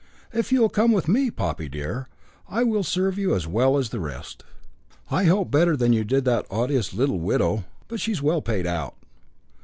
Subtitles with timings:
[0.33, 2.07] "If you will come with me, Poppy dear,
[2.49, 4.43] I will serve you as well as the rest."
[5.11, 7.65] "I hope better than you did that odious little widow.
[7.87, 8.95] But she is well paid out."